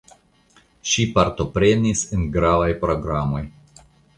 [0.91, 3.45] Ŝi partoprenis en gravaj programoj.